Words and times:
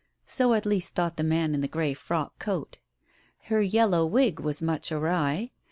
So 0.25 0.55
at 0.55 0.65
least 0.65 0.95
thought 0.95 1.17
the 1.17 1.23
man 1.23 1.53
in 1.53 1.61
the 1.61 1.67
grey 1.67 1.93
frock 1.93 2.39
coat. 2.39 2.79
Her 3.43 3.61
yellow 3.61 4.03
wig 4.03 4.39
was 4.39 4.59
much 4.59 4.91
awry. 4.91 5.51